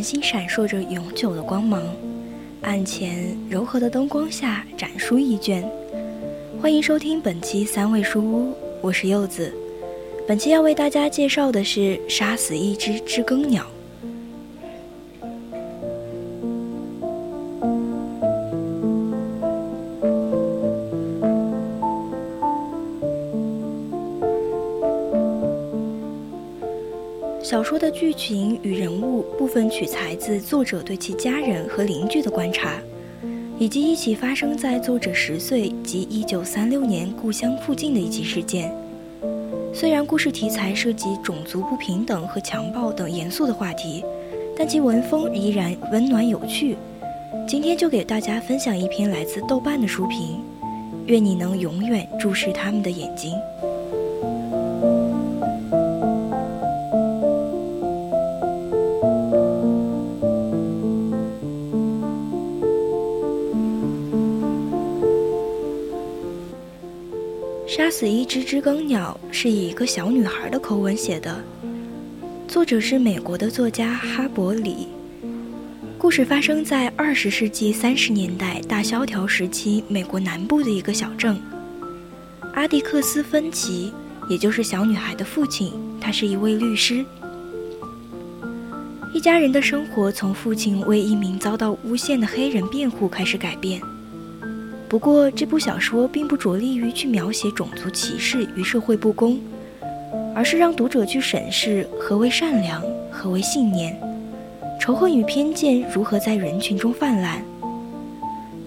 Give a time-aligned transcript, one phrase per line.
[0.00, 1.78] 繁星闪烁着永久的光芒，
[2.62, 5.62] 案前柔和的灯光下展书一卷。
[6.58, 9.54] 欢迎收听本期三味书屋，我是柚子。
[10.26, 13.62] 本期要为大家介绍的是《杀死一只知更鸟》。
[27.70, 32.82] 说的剧情与人物部分取材自作者对其家人和邻居的观察，
[33.60, 38.74] 以及一起发生在作者十岁及一九三六年故乡附近的一起事件。
[39.72, 44.04] 虽然故事题材涉及种族不平等和强暴等严肃的话题，
[44.56, 46.76] 但其文风依然温暖有趣。
[47.46, 50.42] 今天就给大家分享一篇来自豆瓣的书评，
[51.06, 53.32] 愿你能永远注视他们的眼睛。
[67.70, 71.40] 杀死一只知更鸟是以一个小女孩的口吻写的，
[72.48, 74.88] 作者是美国的作家哈伯里。
[75.96, 81.40] 故事发生在二十世纪三十年代大萧条时期美国南部的一个小镇。
[82.54, 83.92] 阿迪克斯·芬奇，
[84.28, 87.04] 也就是小女孩的父亲，他是一位律师。
[89.14, 93.80] 一家人的生活从父亲为一名遭到诬陷的黑人辩护开始改变。
[94.90, 99.38] 不过，这部小说并不着力于去描写种族歧视与社会不公，
[100.34, 103.96] 而是让读者去审视何为善良，何为信念，
[104.80, 107.40] 仇恨与偏见如何在人群中泛滥。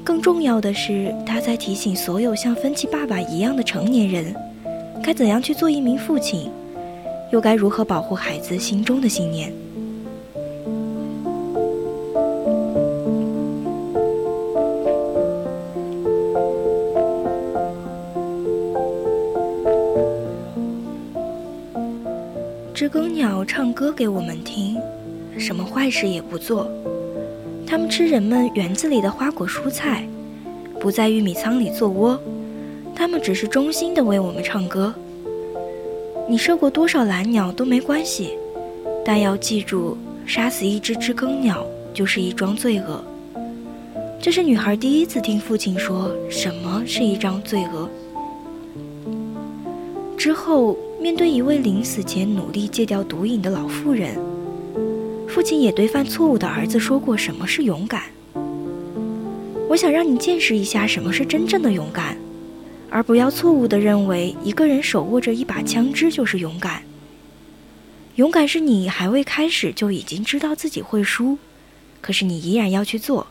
[0.02, 4.34] 更重要的是，他在提醒所有像芬奇爸爸一样的成年人，
[5.04, 6.50] 该怎样去做一名父亲，
[7.34, 9.52] 又该如何保护孩子心中的信念。
[22.94, 24.78] 耕鸟唱歌给我们听，
[25.40, 26.70] 什么坏事也不做。
[27.66, 30.08] 它们吃人们园子里的花果蔬菜，
[30.80, 32.22] 不在玉米仓里做窝。
[32.94, 34.94] 它们只是忠心地为我们唱歌。
[36.30, 38.38] 你射过多少蓝鸟都没关系，
[39.04, 41.66] 但要记住，杀死一只知更鸟
[41.96, 43.04] 就是一桩罪恶。
[44.22, 47.90] 这是女孩第一次听父亲说什么是一桩罪恶。
[50.16, 50.78] 之后。
[51.04, 54.16] 面对一位临死前努力戒掉毒瘾的老妇人，
[55.28, 58.04] 父亲也对犯错误的儿子说过什么是勇敢。
[59.68, 62.16] 我想让你见识一下什么是真正的勇敢，
[62.90, 66.82] 而不要错误地认为一个人手握着一把枪支就是勇敢。
[68.16, 71.38] 勇敢是你还未开始就已经知道自己会输，
[72.00, 73.28] 可是你依然要去做，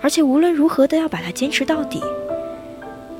[0.00, 2.00] 而且无论如何都要把它坚持到底。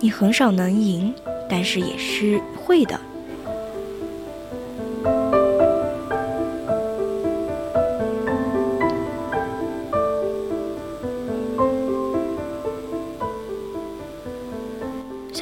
[0.00, 1.12] 你很少能赢，
[1.50, 2.98] 但是也是会的。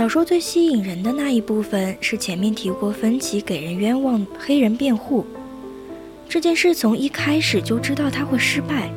[0.03, 5.25] 小说最吸引人的那一部分是前面提过，芬奇给人冤枉黑人辩护
[6.29, 8.91] 这件事，从一开始就知道他会失败。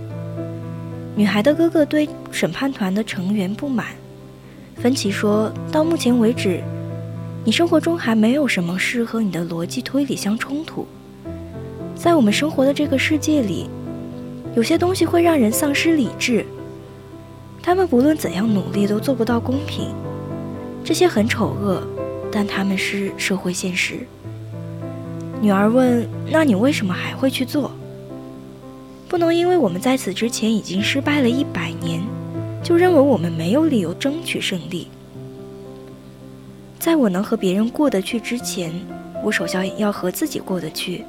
[1.16, 3.86] 女孩的哥哥对审判团的成员不满，
[4.78, 6.60] 芬奇说到目前为止，
[7.44, 10.88] 你生活中还没有什么事和你的逻辑推理相冲突。
[11.94, 13.70] 在我们生活的这个世界里，
[14.56, 16.44] 有些东西会让人丧失理智，
[17.62, 19.94] 他们不论怎样努力都做不到公平。
[20.86, 21.82] 这些很丑恶，
[22.32, 24.06] 但他们是社会现实。
[25.42, 27.72] 女儿问：“那你为什么还会去做？”
[29.10, 32.04] 不能因为我们在此之前已经失败了一百年，
[32.62, 34.88] 就认为我们没有理由争取胜利。
[36.78, 38.72] 在我能和别人过得去之前，
[39.24, 41.04] 我首先要和自己过得去。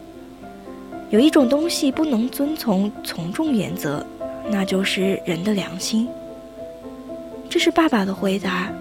[1.10, 4.04] 有一种东西不能遵从从众原则，
[4.50, 6.08] 那就是人的良心。
[7.50, 8.72] 这是爸爸的回答。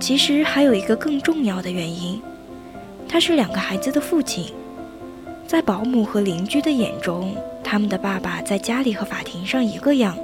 [0.00, 2.20] 其实还有一个更重要的原因，
[3.08, 4.52] 他是两个孩子的父亲，
[5.46, 10.16] 在保姆和邻居的眼中，他们的爸爸在家里和法庭上一个样。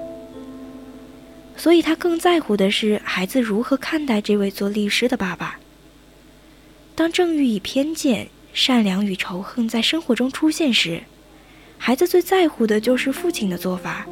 [1.57, 5.59] 所以他更在乎的是孩子如何看待这位做律师的爸爸。
[6.95, 11.03] 当正欲与偏见、善良与仇恨在生活中出现时，
[11.79, 14.07] 孩子最在乎的就是父亲的做法。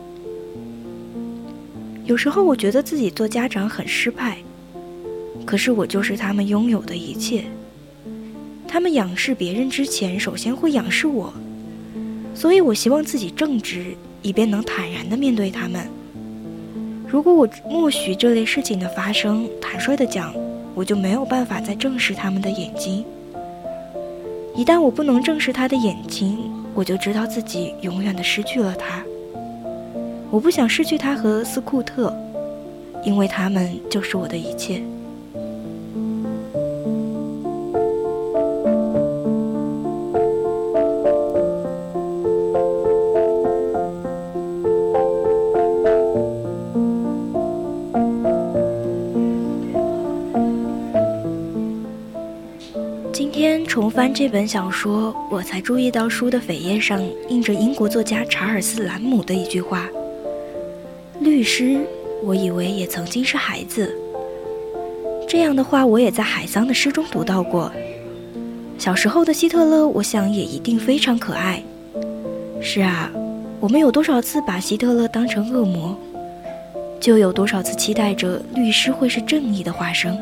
[2.05, 4.39] 有时候我觉得自己做家长很失败，
[5.45, 7.45] 可是我就是他们拥有的一切。
[8.69, 11.33] 他们仰视别人之前，首先会仰视我，
[12.35, 15.87] 所以我希望自己正直，以便能坦然地面对他们。
[17.07, 20.35] 如果我默许这类事情的发生，坦率地讲，
[20.75, 23.05] 我就没有办法再正视他们的眼睛。
[24.57, 26.39] 一旦我不能正视他的眼睛，
[26.73, 29.03] 我就知道自己永远的失去了他。
[30.31, 32.11] 我不想失去他和斯库特，
[33.05, 34.83] 因为他们就是我的一切。
[53.93, 56.99] 翻这本小说，我才注意到书的扉页上
[57.29, 59.87] 印着英国作家查尔斯·兰姆的一句话
[61.21, 61.79] ：“律师，
[62.25, 63.95] 我以为也曾经是孩子。”
[65.29, 67.71] 这样的话，我也在海桑的诗中读到过。
[68.79, 71.63] 小时候的希特勒，我想也一定非常可爱。
[72.63, 73.11] 是啊，
[73.61, 75.95] 我们有多少次把希特勒当成恶魔，
[76.99, 80.19] 就有多少次期待着律师会是正义的化身。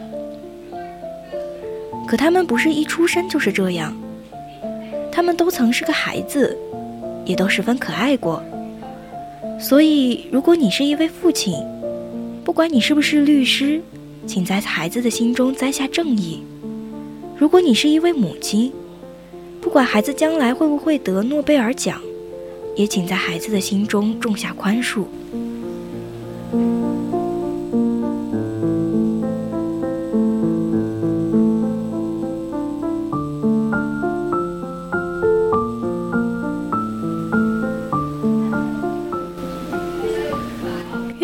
[2.10, 3.96] 可他们不是一出生就是这样，
[5.12, 6.58] 他们都曾是个孩子，
[7.24, 8.42] 也都十分可爱过。
[9.60, 11.54] 所以，如果你是一位父亲，
[12.42, 13.80] 不管你是不是律师，
[14.26, 16.42] 请在孩子的心中栽下正义；
[17.38, 18.72] 如果你是一位母亲，
[19.60, 22.00] 不管孩子将来会不会得诺贝尔奖，
[22.74, 25.04] 也请在孩子的心中种下宽恕。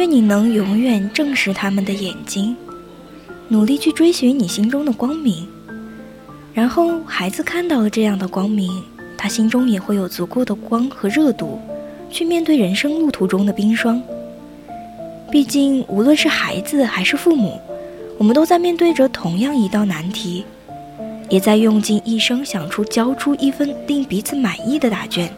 [0.06, 2.56] 你能永远正视他们的眼睛，
[3.49, 5.47] 努力去追寻你心中的光明。
[6.55, 8.70] 然后，孩子看到了这样的光明，
[9.19, 11.61] 他心中也会有足够的光和热度，
[12.11, 14.00] 去面对人生路途中的冰霜。
[15.31, 17.61] 毕竟，无论是孩子还是父母，
[18.17, 20.44] 我们都在面对着同样一道难题，
[21.29, 25.31] 也在用尽一生想出交出一份令彼此满意的答卷。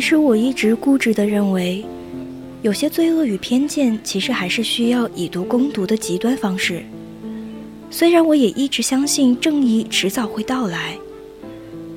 [0.00, 1.84] 其实我一直固执地认为，
[2.62, 6.82] 有些罪恶与偏见其实还是需要以毒攻毒的极端方式。
[7.90, 10.96] 虽然我也一直相信正义迟早会到来，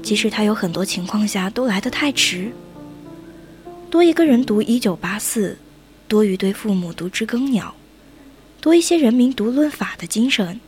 [0.01, 2.51] 即使它有很多情况下都来得太迟。
[3.89, 5.51] 多一个人读《一九八四》，
[6.10, 7.74] 多于对父母读《知更鸟》，
[8.62, 10.60] 多一些人民读《论法》的精神，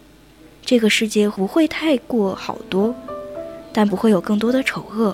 [0.66, 2.96] 这个世界不会太过好多，
[3.74, 5.14] 但不会有更多的丑恶。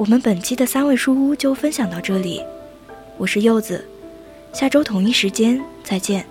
[0.00, 2.40] 我们本期的三味书屋就分享到这里，
[3.18, 3.86] 我是柚子，
[4.50, 6.24] 下周同一时间再见。